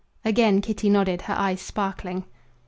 Again 0.25 0.61
Kitty 0.61 0.89
nodded, 0.89 1.21
her 1.21 1.35
eyes 1.37 1.61
sparkling. 1.61 2.23